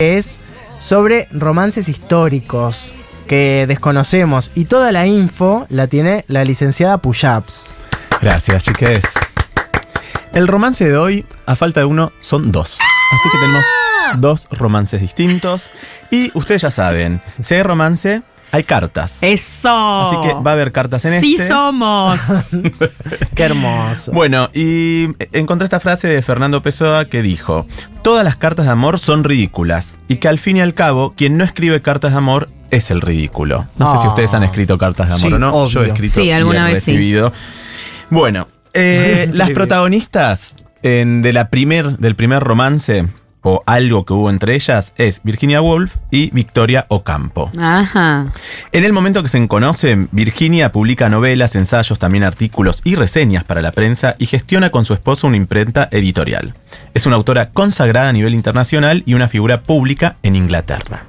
[0.00, 0.40] es
[0.78, 2.92] sobre romances históricos
[3.28, 7.68] que desconocemos y toda la info la tiene la licenciada Puyaps.
[8.20, 9.04] Gracias, chiques.
[10.32, 12.80] El romance de hoy, a falta de uno, son dos.
[13.12, 13.64] Así que tenemos
[14.16, 15.70] dos romances distintos.
[16.10, 18.22] Y ustedes ya saben, si hay romance,
[18.52, 19.18] hay cartas.
[19.20, 19.68] Eso.
[19.68, 21.48] Así que va a haber cartas en Sí este.
[21.48, 22.18] somos.
[23.34, 24.12] Qué hermoso.
[24.12, 27.66] Bueno, y encontré esta frase de Fernando Pessoa que dijo:
[28.02, 29.98] Todas las cartas de amor son ridículas.
[30.08, 33.00] Y que al fin y al cabo, quien no escribe cartas de amor es el
[33.00, 33.66] ridículo.
[33.78, 34.08] No sé si Ah.
[34.10, 35.66] ustedes han escrito cartas de amor Sí, o no.
[35.68, 36.92] Yo he escrito Sí, y alguna he vez sí.
[36.92, 37.32] recibido.
[38.10, 43.08] Bueno, eh, las protagonistas en- de la primer, del primer romance,
[43.42, 47.50] o algo que hubo entre ellas, es Virginia Woolf y Victoria Ocampo.
[47.58, 48.32] Ajá.
[48.72, 53.62] En el momento que se conocen, Virginia publica novelas, ensayos, también artículos y reseñas para
[53.62, 56.54] la prensa y gestiona con su esposo una imprenta editorial.
[56.94, 61.04] Es una autora consagrada a nivel internacional y una figura pública en Inglaterra.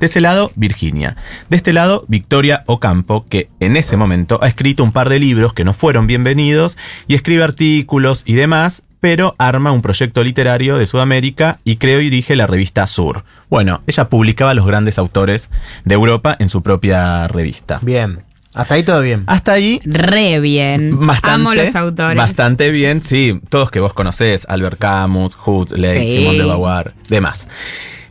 [0.00, 1.16] De ese lado, Virginia.
[1.48, 5.52] De este lado, Victoria Ocampo, que en ese momento ha escrito un par de libros
[5.52, 10.86] que no fueron bienvenidos y escribe artículos y demás, pero arma un proyecto literario de
[10.88, 13.22] Sudamérica y creo y dirige la revista Sur.
[13.48, 15.48] Bueno, ella publicaba a los grandes autores
[15.84, 17.78] de Europa en su propia revista.
[17.82, 18.24] Bien.
[18.52, 19.22] Hasta ahí todo bien.
[19.28, 21.06] Hasta ahí, Re bien.
[21.06, 22.16] bastante, Amo los autores.
[22.16, 26.14] bastante bien, sí, todos que vos conocés, Albert Camus, Huxley, Sí.
[26.16, 27.46] Simone de Beauvoir, demás.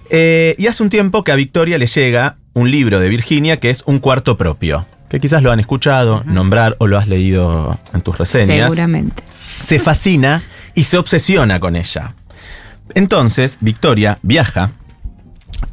[0.09, 3.69] Eh, y hace un tiempo que a Victoria le llega un libro de Virginia que
[3.69, 7.99] es Un cuarto propio, que quizás lo han escuchado nombrar o lo has leído en
[8.01, 8.71] tus reseñas.
[8.71, 9.23] Seguramente.
[9.61, 10.41] se fascina
[10.75, 12.13] y se obsesiona con ella.
[12.93, 14.71] Entonces, Victoria viaja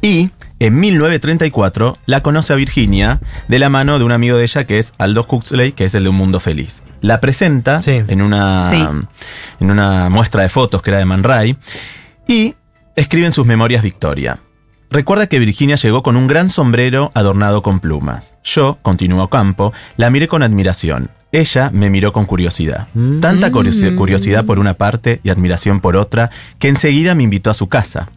[0.01, 4.65] y en 1934 la conoce a Virginia de la mano de un amigo de ella
[4.65, 6.83] que es Aldo Huxley, que es el de Un Mundo Feliz.
[7.01, 8.01] La presenta Sí.
[8.07, 8.75] en, una, Sí.
[9.59, 11.57] en una muestra de fotos que era de Man Ray
[12.27, 12.55] y
[12.95, 14.39] escribe en sus memorias Victoria.
[14.89, 18.35] Recuerda que Virginia llegó con un gran sombrero adornado con plumas.
[18.43, 21.09] Yo, continuó Campo, la miré con admiración.
[21.33, 22.87] Ella me miró con curiosidad.
[23.19, 27.55] Tanta curiosi- curiosidad por una parte y admiración por otra, que enseguida me invitó a
[27.55, 28.07] su casa.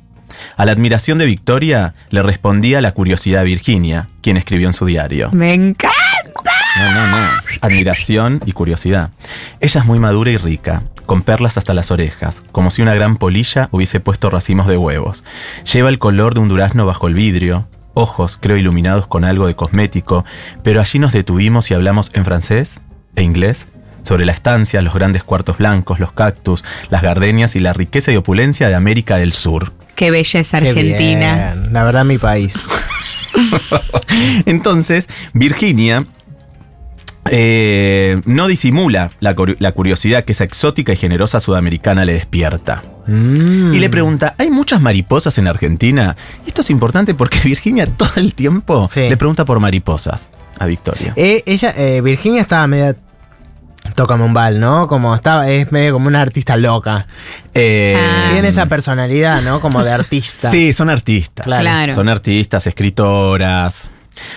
[0.58, 4.84] A la admiración de Victoria le respondía la curiosidad de Virginia, quien escribió en su
[4.84, 5.30] diario.
[5.32, 5.94] Me encanta.
[6.78, 7.28] No, no, no.
[7.62, 9.08] Admiración y curiosidad.
[9.60, 13.16] Ella es muy madura y rica, con perlas hasta las orejas, como si una gran
[13.16, 15.24] polilla hubiese puesto racimos de huevos.
[15.72, 19.54] Lleva el color de un durazno bajo el vidrio, ojos, creo, iluminados con algo de
[19.56, 20.26] cosmético,
[20.62, 22.80] pero allí nos detuvimos y hablamos en francés
[23.16, 23.66] e inglés
[24.02, 28.16] sobre la estancia, los grandes cuartos blancos, los cactus, las gardenias y la riqueza y
[28.16, 29.72] opulencia de América del Sur.
[29.96, 31.54] Qué belleza Qué argentina.
[31.54, 31.72] bien.
[31.72, 32.68] La verdad, mi país.
[34.46, 36.04] Entonces, Virginia
[37.30, 42.84] eh, no disimula la, la curiosidad que esa exótica y generosa sudamericana le despierta.
[43.06, 43.74] Mm.
[43.74, 46.16] Y le pregunta, ¿hay muchas mariposas en Argentina?
[46.46, 49.08] Esto es importante porque Virginia todo el tiempo Sí.
[49.08, 50.28] le pregunta por mariposas
[50.58, 51.12] a Victoria.
[51.16, 52.96] Eh, ella, eh, Virginia estaba media
[53.94, 54.86] toca Mombal, ¿no?
[54.88, 57.06] Como estaba, es medio como una artista loca.
[57.54, 58.28] Eh, Ah.
[58.32, 59.60] Tiene esa personalidad, ¿no?
[59.60, 60.50] Como de artista.
[60.56, 61.44] Sí, son artistas.
[61.44, 61.62] Claro.
[61.62, 61.94] Claro.
[61.94, 63.88] Son artistas, escritoras,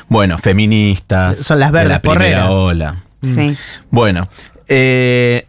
[0.07, 1.37] bueno, feministas.
[1.37, 2.49] Son las de verdes la primera porreras.
[2.51, 3.03] ola.
[3.21, 3.55] Sí.
[3.91, 4.29] Bueno,
[4.67, 5.45] eh,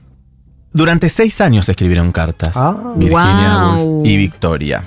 [0.72, 2.56] durante seis años escribieron cartas.
[2.56, 2.76] Ah.
[2.96, 3.76] Virginia Wow.
[3.98, 4.84] Woolf y Victoria.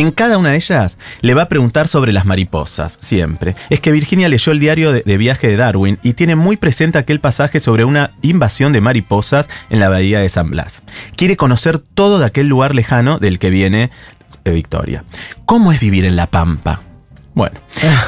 [0.00, 3.54] En cada una de ellas le va a preguntar sobre las mariposas, siempre.
[3.68, 7.20] Es que Virginia leyó el diario de, viaje de Darwin y tiene muy presente aquel
[7.20, 10.80] pasaje sobre una invasión de mariposas en la bahía de San Blas.
[11.16, 13.90] Quiere conocer todo de aquel lugar lejano del que viene
[14.46, 15.04] eh, Victoria.
[15.44, 16.80] ¿Cómo es vivir en la pampa?
[17.40, 17.58] Bueno,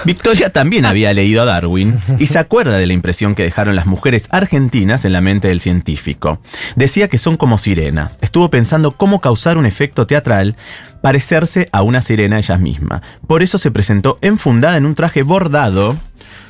[0.05, 3.87] Victoria también había leído a Darwin y se acuerda de la impresión que dejaron las
[3.87, 6.43] mujeres argentinas en la mente del científico.
[6.77, 8.19] Decía que son como sirenas.
[8.21, 10.55] Estuvo pensando cómo causar un efecto teatral,
[11.01, 13.01] parecerse a una sirena ellas mismas.
[13.27, 15.97] Por eso se presentó enfundada en un traje bordado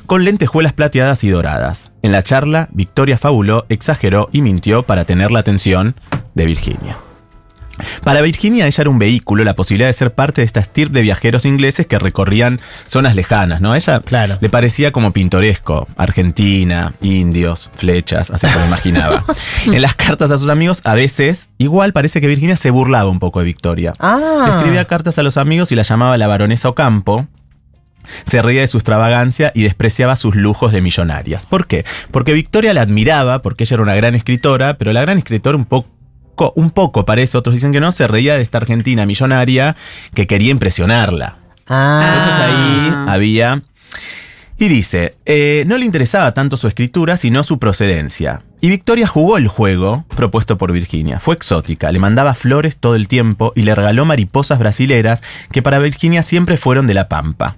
[0.05, 1.93] con lentejuelas plateadas y doradas.
[2.01, 5.95] En la charla, Victoria fabuló, exageró y mintió para tener la atención
[6.33, 6.97] de Virginia.
[8.03, 11.01] Para Virginia ella era un vehículo, la posibilidad de ser parte de esta estirpe de
[11.01, 13.73] viajeros ingleses que recorrían zonas lejanas, ¿no?
[13.73, 14.37] A ella Claro.
[14.41, 19.23] le parecía como pintoresco, Argentina, indios, flechas, así se lo imaginaba.
[19.65, 23.19] en las cartas a sus amigos, a veces, igual parece que Virginia se burlaba un
[23.19, 23.93] poco de Victoria.
[23.99, 24.43] Ah.
[24.47, 27.27] Le escribía cartas a los amigos y la llamaba la baronesa Ocampo.
[28.25, 31.45] Se reía de su extravagancia y despreciaba sus lujos de millonarias.
[31.45, 31.85] ¿Por qué?
[32.11, 35.63] Porque Victoria la admiraba, porque ella era una gran escritora, pero la gran escritora un
[35.63, 35.87] poco,
[36.55, 39.75] un poco parece, otros dicen que no, se reía de esta Argentina millonaria
[40.13, 41.37] que quería impresionarla.
[41.67, 42.01] Ah.
[42.05, 43.61] Entonces ahí había...
[44.57, 48.43] Y dice, eh, no le interesaba tanto su escritura, sino su procedencia.
[48.61, 51.19] Y Victoria jugó el juego propuesto por Virginia.
[51.19, 55.21] Fue exótica, le mandaba flores todo el tiempo y le regaló mariposas brasileras
[55.51, 57.57] que para Virginia siempre fueron de la pampa.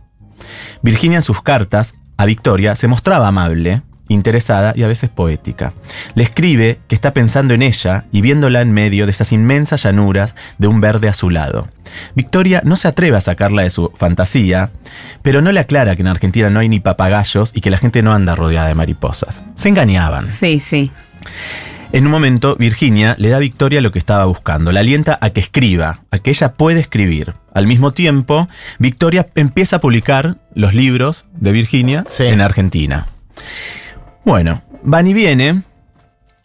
[0.81, 5.73] Virginia en sus cartas a Victoria se mostraba amable, interesada y a veces poética.
[6.15, 10.35] Le escribe que está pensando en ella y viéndola en medio de esas inmensas llanuras
[10.57, 11.67] de un verde azulado.
[12.15, 14.71] Victoria no se atreve a sacarla de su fantasía,
[15.21, 18.01] pero no le aclara que en Argentina no hay ni papagayos y que la gente
[18.01, 19.41] no anda rodeada de mariposas.
[19.55, 20.31] Se engañaban.
[20.31, 20.91] Sí, sí.
[21.91, 25.29] En un momento, Virginia le da a Victoria lo que estaba buscando, la alienta a
[25.29, 27.35] que escriba, a que ella puede escribir.
[27.53, 28.49] Al mismo tiempo,
[28.79, 32.25] Victoria empieza a publicar los libros de Virginia Sí.
[32.25, 33.07] en Argentina.
[34.25, 35.61] Bueno, van y viene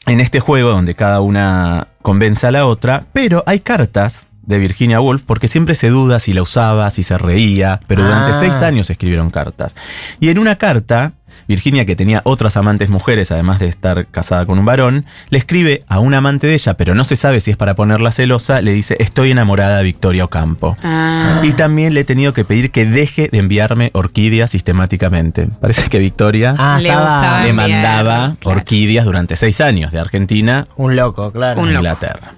[0.07, 5.01] en este juego donde cada una convence a la otra, pero hay cartas de Virginia
[5.01, 8.35] Woolf porque siempre se duda si la usaba, si se reía, pero durante Ah.
[8.41, 9.77] seis años escribieron cartas.
[10.19, 11.13] Y en una carta,
[11.49, 15.85] Virginia, que tenía otras amantes mujeres, además de estar casada con un varón, le escribe
[15.89, 18.73] a un amante de ella, pero no se sabe si es para ponerla celosa, le
[18.73, 20.77] dice, estoy enamorada de Victoria Ocampo.
[20.83, 21.41] Ah.
[21.43, 25.49] Y también le he tenido que pedir que deje de enviarme orquídeas sistemáticamente.
[25.61, 28.59] Parece que Victoria Ah, Le estaba mandaba claro.
[28.59, 31.61] orquídeas durante seis años de Argentina un loco, claro.
[31.61, 31.81] Un a loco.
[31.85, 32.35] Inglaterra.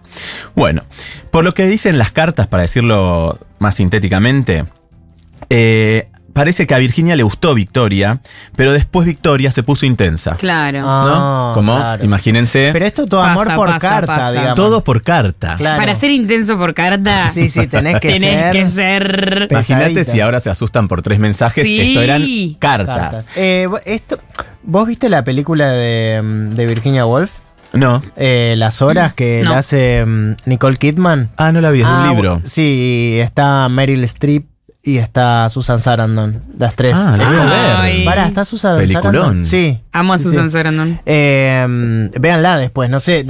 [0.54, 0.84] Bueno,
[1.30, 4.64] por lo que dicen las cartas, para decirlo más sintéticamente,
[5.50, 8.20] eh, parece que a Virginia le gustó Victoria,
[8.56, 10.36] pero después Victoria se puso intensa.
[10.36, 10.80] Claro.
[10.84, 11.04] Ah,
[11.48, 11.54] ¿No?
[11.54, 12.04] Como, claro.
[12.04, 14.30] imagínense, Pero esto todo Pasa, amor por pasa, carta, pasa.
[14.32, 14.54] digamos.
[14.56, 15.54] todo por carta.
[15.56, 15.78] Claro.
[15.80, 17.28] Para ser intenso por carta.
[17.32, 18.52] Sí, sí, tenés que tenés ser.
[18.52, 19.48] que ser.
[19.50, 21.80] Imagínate si ahora se asustan por tres mensajes, Sí.
[21.80, 22.22] esto eran
[22.58, 22.96] cartas.
[22.96, 23.26] cartas.
[23.36, 24.18] Eh, esto,
[24.62, 27.30] ¿Vos viste la película de, mm, de Virginia Woolf?
[27.72, 28.02] No.
[28.16, 29.50] Eh, Las horas que No.
[29.52, 31.30] la hace mm, Nicole Kidman.
[31.36, 32.42] Ah, no la vi, es de Ah, un libro.
[32.44, 34.44] Sí, está Meryl Streep
[34.84, 36.42] y está Susan Sarandon.
[36.58, 36.96] Las tres.
[36.98, 38.04] Ah, la Es voy a como-.
[38.04, 39.12] Pará, ¿está Susan Peliculón.
[39.14, 39.44] Sarandon?
[39.44, 39.80] Sí.
[39.92, 40.52] Amo a Sí, Susan sí.
[40.54, 41.00] Sarandon.
[41.06, 43.24] Eh, véanla después, no sé.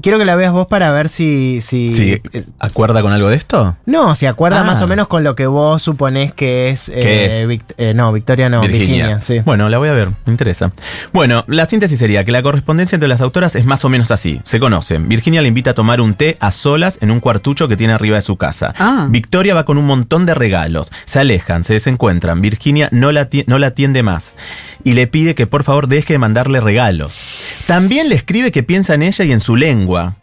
[0.00, 1.60] Quiero que la veas vos para ver si.
[1.60, 3.76] si Sí, eh, ¿Acuerda con algo de esto?
[3.86, 4.64] No, se acuerda Ah.
[4.64, 6.86] más o menos con lo que vos suponés que es.
[6.88, 7.48] ¿Qué eh, es?
[7.48, 9.40] Vict- eh, no, Victoria no, Virginia, sí.
[9.40, 10.72] Bueno, la voy a ver, me interesa.
[11.12, 14.40] Bueno, la síntesis sería que la correspondencia entre las autoras es más o menos así.
[14.44, 15.08] Se conocen.
[15.08, 18.16] Virginia le invita a tomar un té a solas en un cuartucho que tiene arriba
[18.16, 18.72] de su casa.
[18.78, 19.06] Ah.
[19.10, 20.77] Victoria va con un montón de regalos.
[21.04, 22.40] Se alejan, se desencuentran.
[22.40, 24.36] Virginia no la, no la atiende más.
[24.84, 27.40] Y le pide que por favor deje de mandarle regalos.
[27.66, 30.16] También le escribe que piensa en ella y en su lengua.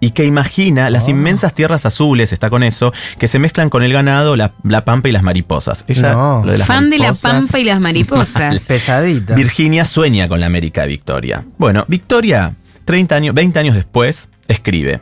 [0.00, 1.12] Y que imagina las Ah.
[1.12, 5.08] inmensas tierras azules, está con eso, que se mezclan con el ganado, la, la pampa
[5.08, 5.84] y las mariposas.
[5.86, 6.42] Ella, No.
[6.44, 8.66] lo de las Fan de la pampa y las mariposas.
[8.66, 9.34] Pesadita.
[9.36, 11.44] Virginia sueña con la América de Victoria.
[11.56, 15.00] Bueno, Victoria, 30 años, 20 años después, escribe.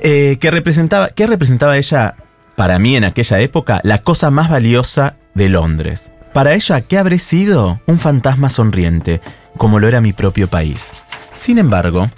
[0.00, 2.14] eh, que representaba, ¿Qué representaba ella
[2.58, 3.80] para mí en aquella época?
[3.84, 6.10] La cosa más valiosa de Londres.
[6.34, 7.80] Para ella, ¿qué habré sido?
[7.86, 9.20] Un fantasma sonriente,
[9.56, 10.94] como lo era mi propio país.
[11.32, 12.10] Sin embargo,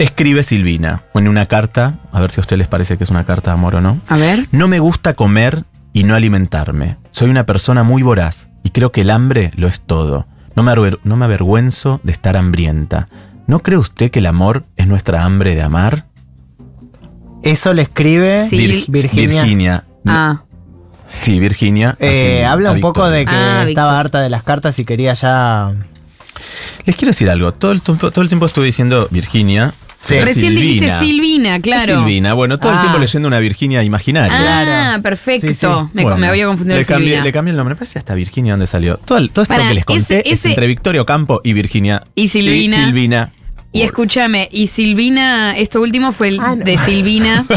[0.00, 3.24] escribe Silvina en una carta, a ver si a ustedes les parece que es una
[3.24, 4.00] carta de amor o no.
[4.08, 4.48] A ver.
[4.50, 5.62] No me gusta comer
[5.92, 6.96] y no alimentarme.
[7.12, 10.26] Soy una persona muy voraz y creo que el hambre lo es todo.
[10.56, 10.74] No me,
[11.04, 13.06] no me avergüenzo de estar hambrienta.
[13.46, 16.06] ¿No cree usted que el amor es nuestra hambre de amar?
[17.42, 18.56] Eso le escribe Sí.
[18.58, 19.42] Vir- Virginia.
[19.42, 19.84] Virginia.
[20.06, 20.42] Ah.
[21.12, 21.96] Sí, Virginia.
[22.00, 23.98] Eh, habla un poco de que Ah, estaba Victoria.
[24.00, 25.74] harta de las cartas y quería ya.
[26.84, 27.52] Les quiero decir algo.
[27.52, 29.72] Todo el, tiempo- todo el tiempo estuve diciendo Virginia.
[29.98, 30.14] Sí.
[30.14, 30.98] pero Recién dijiste Silvina.
[31.00, 31.98] Silvina, claro.
[31.98, 32.34] Silvina.
[32.34, 32.80] Bueno, todo el Ah.
[32.82, 34.36] tiempo leyendo una Virginia imaginaria.
[34.36, 35.02] Ah, Claro.
[35.02, 35.48] perfecto.
[35.48, 35.66] Sí, sí.
[35.94, 37.24] Me, Bueno, me voy a confundir le cambié, Silvina.
[37.24, 37.74] le cambié el nombre.
[37.74, 38.98] Me parece hasta Virginia dónde salió.
[38.98, 42.04] Todo, esto que les conté ese- es ese- entre Victoria Ocampo y Virginia.
[42.14, 42.76] Y Silvina.
[42.76, 43.32] Silvina.
[43.76, 46.64] Y escúchame, y Silvina, esto último fue el Ah, no.
[46.64, 47.44] de Silvina.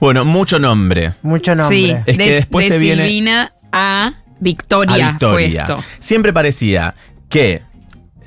[0.00, 1.14] Bueno, mucho nombre.
[1.22, 1.76] Mucho nombre.
[1.76, 5.62] sí, Es que de, después de se viene- Silvina a a Victoria, fue Victoria.
[5.62, 5.84] esto.
[5.98, 6.94] Siempre parecía
[7.28, 7.62] que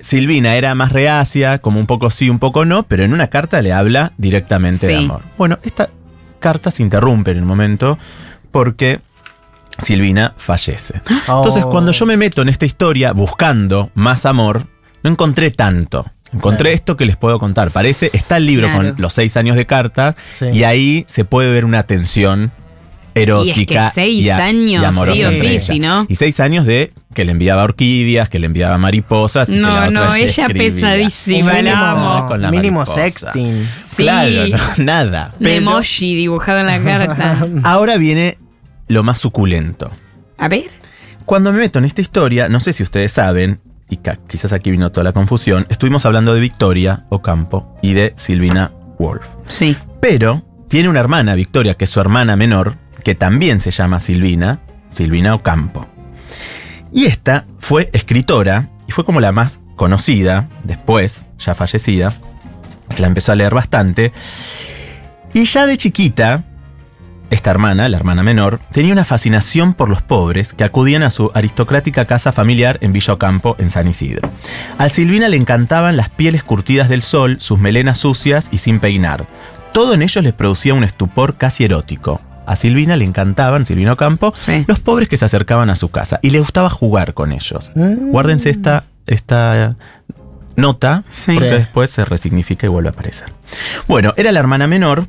[0.01, 3.61] Silvina era más reacia, como un poco sí, un poco no, pero en una carta
[3.61, 5.21] le habla directamente de amor.
[5.37, 5.89] Bueno, esta
[6.39, 7.97] carta se interrumpe en un momento
[8.51, 8.99] porque
[9.81, 11.01] Silvina fallece.
[11.29, 11.37] Oh.
[11.37, 14.67] Entonces, cuando yo me meto en esta historia buscando más amor,
[15.03, 16.05] no encontré tanto.
[16.33, 16.75] Encontré Claro.
[16.75, 17.71] esto que les puedo contar.
[17.71, 18.93] Parece, está el libro Claro.
[18.93, 20.45] con los seis años de carta Sí.
[20.53, 22.51] y ahí se puede ver una tensión
[23.13, 23.57] erótica.
[23.57, 26.05] Y es que seis a- años, amorosa sí o sí, si no.
[26.07, 29.49] Y seis años de que le enviaba orquídeas, que le enviaba mariposas.
[29.49, 30.63] y que la No, otra no, ella escribía.
[30.71, 32.27] pesadísima, la mínimo- amo.
[32.27, 33.01] Con la mínimo mariposa.
[33.03, 33.67] sexting.
[33.85, 34.03] Sí.
[34.03, 34.47] Claro,
[34.77, 35.33] no, nada.
[35.39, 37.45] Pero emoji dibujado en la carta.
[37.63, 38.37] ahora viene
[38.87, 39.91] lo más suculento.
[40.37, 40.69] A ver.
[41.25, 43.59] Cuando me meto en esta historia, no sé si ustedes saben,
[43.91, 48.71] y quizás aquí vino toda la confusión, estuvimos hablando de Victoria Ocampo y de Silvina
[48.97, 49.27] Wolf.
[49.49, 49.75] Sí.
[49.99, 54.61] Pero tiene una hermana, Victoria, que es su hermana menor, que también se llama Silvina,
[54.89, 55.87] Silvina Ocampo.
[56.93, 62.13] Y esta fue escritora y fue como la más conocida, después, ya fallecida.
[62.89, 64.13] Se la empezó a leer bastante.
[65.33, 66.45] Y ya de chiquita,
[67.31, 71.31] esta hermana, la hermana menor, tenía una fascinación por los pobres que acudían a su
[71.33, 74.29] aristocrática casa familiar en Villa Ocampo, en San Isidro.
[74.77, 79.25] A Silvina le encantaban las pieles curtidas del sol, sus melenas sucias y sin peinar.
[79.73, 82.19] Todo en ellos les producía un estupor casi erótico.
[82.45, 84.65] A Silvina le encantaban, Silvina Ocampo, Sí.
[84.67, 87.71] los pobres que se acercaban a su casa y le gustaba jugar con ellos.
[87.75, 88.11] Mm.
[88.11, 89.77] Guárdense esta, esta
[90.57, 91.31] nota, Sí.
[91.33, 93.31] porque después se resignifica y vuelve a aparecer.
[93.87, 95.07] Bueno, era la hermana menor,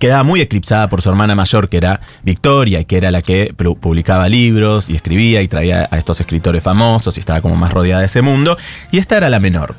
[0.00, 3.54] quedaba muy eclipsada por su hermana mayor, que era Victoria, y que era la que
[3.54, 7.72] pu- publicaba libros y escribía y traía a estos escritores famosos y estaba como más
[7.72, 8.56] rodeada de ese mundo,
[8.90, 9.74] y esta era la menor.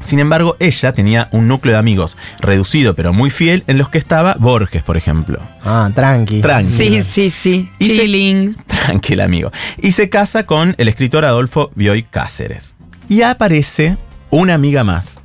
[0.00, 3.98] Sin embargo, ella tenía un núcleo de amigos reducido pero muy fiel en los que
[3.98, 5.40] estaba Borges, por ejemplo.
[5.62, 6.40] Ah, tranqui.
[6.40, 6.70] Tranqui.
[6.70, 7.70] Sí, sí, sí.
[7.78, 8.56] Y se- Chilling.
[8.66, 9.52] Tranquil, amigo.
[9.76, 12.76] Y se casa con el escritor Adolfo Bioy Cáceres.
[13.10, 13.98] Y aparece
[14.30, 15.18] una amiga más.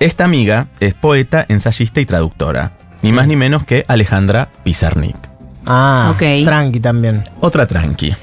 [0.00, 2.76] Esta amiga es poeta, ensayista y traductora.
[3.02, 3.12] Ni Sí.
[3.14, 5.16] más ni menos que Alejandra Pizarnik.
[5.66, 6.22] Ah, Ok.
[6.44, 7.24] tranqui también.
[7.40, 8.14] Otra tranqui.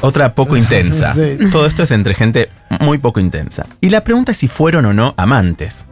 [0.00, 1.14] Otra poco intensa.
[1.14, 1.38] Sí.
[1.50, 3.64] Todo esto es entre gente muy poco intensa.
[3.80, 5.86] Y la pregunta es si fueron o no amantes.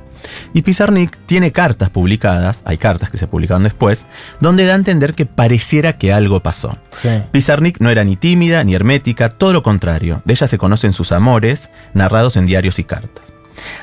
[0.54, 4.07] Y Pizarnik tiene cartas publicadas, hay cartas que se publicaron después,
[4.40, 6.78] donde da a entender que pareciera que algo pasó.
[6.92, 7.09] Sí.
[7.33, 10.23] Pizarnik no era ni tímida ni hermética, todo lo contrario.
[10.25, 13.33] De ella se conocen sus amores, narrados en diarios y cartas.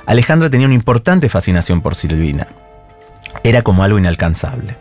[0.05, 2.48] Alejandra tenía una importante fascinación por Silvina.
[3.43, 4.77] Era como algo inalcanzable.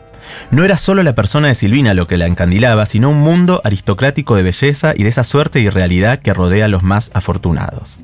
[0.51, 4.37] No era solo la persona de Silvina lo que la encandilaba, sino un mundo aristocrático
[4.37, 7.99] de belleza y de esa suerte y realidad que rodea a los más afortunados.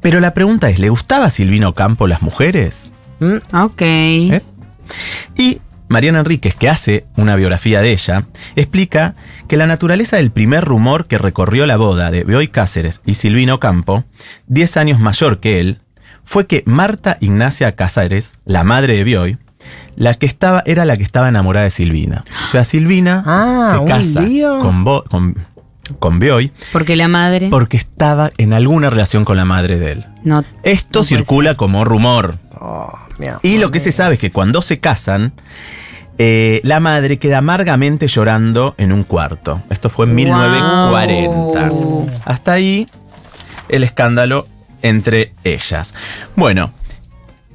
[0.00, 2.90] Pero la pregunta es, ¿le gustaba a Silvina Ocampo las mujeres?
[3.20, 3.82] Mm, Ok.
[3.82, 4.42] ¿Eh?
[5.36, 9.14] Y Mariana Enríquez, que hace una biografía de ella, explica
[9.48, 13.54] que la naturaleza del primer rumor que recorrió la boda de Bioy Cáceres y Silvina
[13.54, 14.04] Ocampo,
[14.48, 15.80] 10 años mayor que él,
[16.24, 19.38] fue que Marta Ignacia Cáceres, la madre de Bioy,
[19.96, 22.24] la que estaba, era la que estaba enamorada de Silvina.
[22.44, 24.58] O sea, Silvina Ah, se casa lío.
[24.60, 25.34] con, Bo- con,
[25.98, 30.04] con Bioy Porque la madre porque estaba en alguna relación con la madre de él.
[30.24, 30.44] no.
[30.62, 32.38] Esto No circula como rumor.
[32.60, 32.92] oh.
[33.42, 35.32] Y lo que se sabe es que cuando se casan,
[36.18, 39.62] eh, la madre queda amargamente llorando en un cuarto.
[39.70, 41.68] Esto fue en 1940.
[41.70, 42.10] Wow.
[42.26, 42.88] Hasta ahí
[43.70, 44.46] el escándalo
[44.82, 45.94] entre ellas.
[46.36, 46.70] Bueno,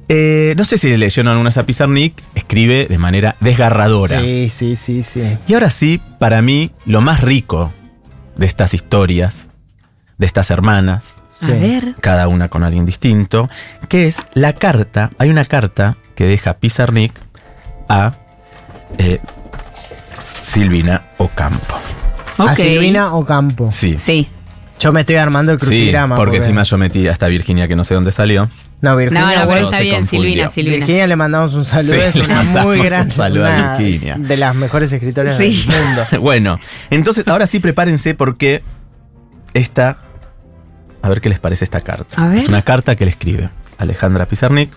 [0.08, 4.20] eh, no sé si leyeron alguna vez a Pizarnik, escribe de manera desgarradora.
[4.20, 5.38] Sí, sí, sí, sí.
[5.46, 7.72] Y ahora sí, para mí, lo más rico
[8.36, 9.48] de estas historias,
[10.18, 11.46] de estas hermanas, sí.
[11.46, 11.94] A ver.
[12.00, 13.48] cada una con alguien distinto,
[13.88, 17.12] que es la carta, hay una carta que deja Pizarnik
[17.88, 18.14] a
[18.98, 19.20] eh,
[20.42, 21.74] Silvina Ocampo.
[22.38, 22.48] Ok.
[22.48, 23.70] ¿A Silvina o Campo?
[23.70, 23.96] Sí.
[23.98, 24.28] Sí.
[24.80, 26.16] Yo me estoy armando el Sí, crucigrama.
[26.16, 28.50] porque encima yo metí a esta Virginia que no sé dónde salió.
[28.82, 29.22] No, Virginia.
[29.36, 30.04] No, no, pero está se bien.
[30.04, 30.76] Silvina, Silvina.
[30.78, 31.92] Virginia le mandamos un saludo.
[31.94, 33.10] Sí, es una muy un gran.
[33.12, 34.16] saludo a Virginia.
[34.18, 35.64] De las mejores escritoras Sí.
[35.68, 36.02] del mundo.
[36.20, 36.58] bueno,
[36.90, 38.62] entonces ahora sí prepárense porque
[39.54, 39.98] esta...
[41.00, 42.34] A ver qué les parece esta carta.
[42.36, 44.70] Es una carta que le escribe Alejandra Pizarnik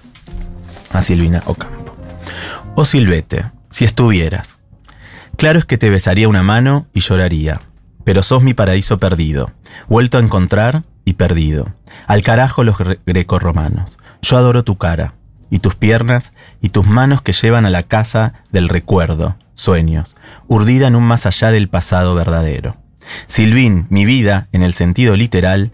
[0.91, 1.95] a Silvina Ocampo.
[2.75, 4.59] Oh Silvete, si estuvieras.
[5.37, 7.59] Claro es que te besaría una mano y lloraría,
[8.03, 9.51] pero sos mi paraíso perdido,
[9.87, 11.73] vuelto a encontrar y perdido.
[12.07, 13.97] Al carajo los gre- grecorromanos.
[14.21, 15.13] Yo adoro tu cara,
[15.49, 20.15] y tus piernas, y tus manos que llevan a la casa del recuerdo, sueños,
[20.47, 22.77] urdida en un más allá del pasado verdadero.
[23.27, 25.71] Silvín, mi vida, en el sentido literal,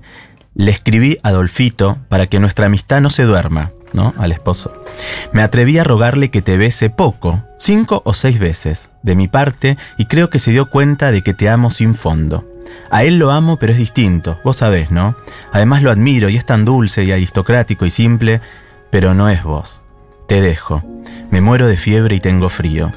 [0.53, 4.13] le escribí a Adolfito para que nuestra amistad no se duerma, ¿no?
[4.17, 4.83] Al esposo.
[5.31, 9.77] Me atreví a rogarle que te bese poco, cinco o seis veces, de mi parte,
[9.97, 12.45] y creo que se dio cuenta de que te amo sin fondo.
[12.89, 15.15] A él lo amo, pero es distinto, vos sabés, ¿no?
[15.51, 18.41] Además lo admiro y es tan dulce y aristocrático y simple,
[18.89, 19.81] pero no es vos.
[20.27, 20.83] Te dejo.
[21.29, 22.91] Me muero de fiebre y tengo frío.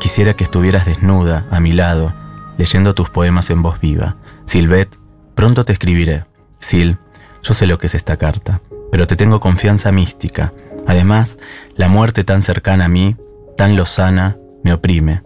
[0.00, 2.12] Quisiera que estuvieras desnuda, a mi lado,
[2.58, 4.16] leyendo tus poemas en voz viva.
[4.44, 4.98] Silvet,
[5.34, 6.24] pronto te escribiré.
[6.58, 6.98] Sil,
[7.42, 10.52] yo sé lo que es esta carta, pero te tengo confianza mística.
[10.86, 11.38] Además,
[11.76, 13.16] la muerte tan cercana a mí,
[13.56, 15.22] tan lozana, me oprime.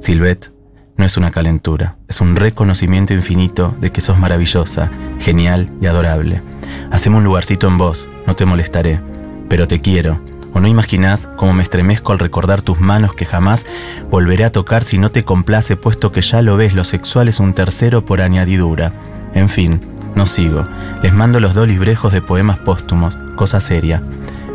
[0.00, 0.52] Silvet,
[0.98, 4.90] no es una calentura, es un reconocimiento infinito de que sos maravillosa,
[5.20, 6.42] genial y adorable.
[6.90, 9.00] Haceme un lugarcito en vos, no te molestaré,
[9.48, 10.20] pero te quiero.
[10.54, 13.64] ¿O no imaginás cómo me estremezco al recordar tus manos que jamás
[14.10, 17.38] volveré a tocar si no te complace, puesto que ya lo ves, lo sexual es
[17.38, 18.92] un tercero por añadidura?
[19.34, 19.80] En fin,
[20.16, 20.66] no sigo.
[21.02, 24.02] Les mando los dos librejos de poemas póstumos, cosa seria.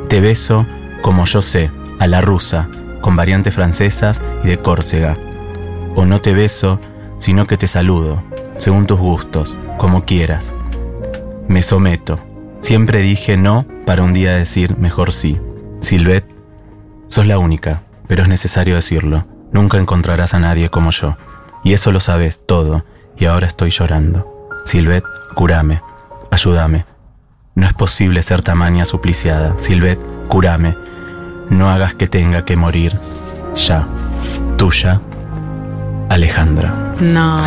[0.09, 0.65] Te beso
[1.01, 2.67] como yo sé, a la rusa,
[3.01, 5.17] con variantes francesas y de Córcega.
[5.95, 6.79] O no te beso,
[7.17, 8.23] sino que te saludo.
[8.57, 10.53] según tus gustos, como quieras.
[11.47, 12.19] Me someto.
[12.59, 15.39] Siempre dije no para un día decir mejor sí.
[15.81, 16.25] Silvet,
[17.07, 19.25] sos la única, pero es necesario decirlo.
[19.51, 21.17] Nunca encontrarás a nadie como yo.
[21.63, 22.85] Y eso lo sabes todo,
[23.17, 24.49] y ahora estoy llorando.
[24.65, 25.03] Silvet,
[25.35, 25.81] curame,
[26.31, 26.85] ayúdame.
[27.55, 29.55] No es posible ser tamaña supliciada.
[29.59, 30.75] Silvet, curame.
[31.49, 32.99] No hagas que tenga que morir.
[33.55, 33.87] Ya.
[34.57, 35.01] Tuya,
[36.13, 36.73] Alejandra.
[36.99, 37.37] No.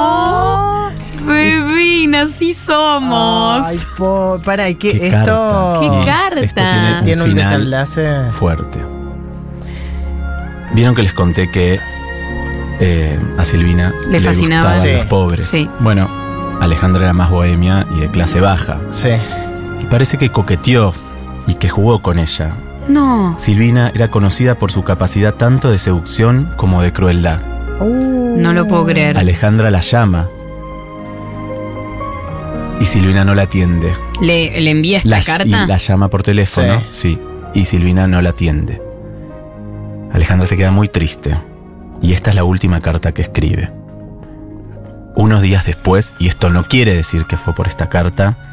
[0.00, 0.90] Ah.
[1.26, 3.66] Bebina, así somos.
[3.66, 4.98] Ay, po, para, ¿y qué?
[4.98, 5.80] Qué esto carta.
[5.80, 6.40] Qué carta.
[6.40, 8.30] Esto tiene un, tiene un final desenlace.
[8.32, 8.84] fuerte.
[10.74, 11.80] Vieron que les conté que
[12.80, 14.70] eh, a Silvina Le fascinaba.
[14.72, 14.96] gustaban Sí.
[14.96, 15.46] los pobres.
[15.48, 15.68] Sí.
[15.80, 16.08] Bueno,
[16.60, 18.78] Alejandra era más bohemia y de clase baja.
[18.90, 19.10] Sí.
[19.80, 20.92] Y parece que coqueteó
[21.46, 22.52] y que jugó con ella.
[22.88, 23.38] No.
[23.38, 27.40] Silvina era conocida por su capacidad tanto de seducción como de crueldad.
[27.80, 29.18] No lo puedo creer.
[29.18, 30.28] Alejandra la llama.
[32.80, 33.94] Y Silvina no la atiende.
[34.20, 35.46] ¿Le, le envía esta La, carta?
[35.46, 37.20] Y la llama por teléfono, sí.
[37.54, 38.80] Y Silvina no la atiende.
[40.12, 41.36] Alejandra se queda muy triste.
[42.00, 43.70] Y esta es la última carta que escribe.
[45.16, 48.47] Unos días después, y esto no quiere decir que fue por esta carta,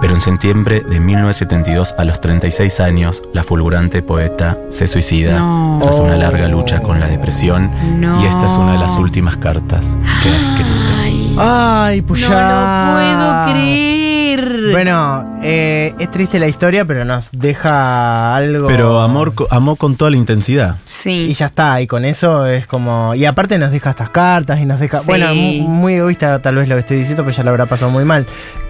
[0.00, 5.78] pero en septiembre de 1972, a los 36 años, la fulgurante poeta se suicida No.
[5.82, 7.70] tras una larga lucha con la depresión.
[8.00, 8.22] No.
[8.22, 9.86] Y esta es una de las últimas cartas
[10.22, 10.92] que ha escrito.
[10.98, 12.48] Ay, Ay, pues no ya.
[12.48, 14.72] lo puedo creer.
[14.72, 18.66] Bueno, eh, es triste la historia, pero nos deja algo.
[18.68, 20.76] Pero amor, amó con toda la intensidad.
[20.84, 21.34] Y Sí.
[21.34, 23.14] ya está, y con eso es como.
[23.14, 24.98] Y aparte nos deja estas cartas y nos deja.
[24.98, 25.04] Sí.
[25.06, 27.90] Bueno, mu- muy egoísta tal vez lo que estoy diciendo, pero ya lo habrá pasado
[27.90, 28.26] muy mal.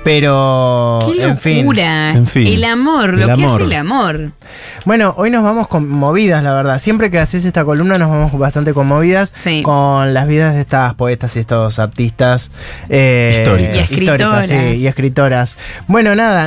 [0.06, 1.00] Pero.
[1.12, 1.58] Qué en fin.
[1.58, 2.10] locura.
[2.10, 2.46] En fin.
[2.46, 4.30] El amor, El lo que hace el amor.
[4.84, 6.78] Bueno, hoy nos vamos conmovidas, la verdad.
[6.78, 9.62] Siempre que haces esta columna nos vamos bastante conmovidas Sí.
[9.64, 12.52] con las vidas de estas poetas y estos artistas
[12.88, 13.74] eh, Históricas.
[13.74, 14.44] Y escritoras.
[14.44, 15.56] históricas, sí, y escritoras.
[15.88, 16.44] Bueno, nada,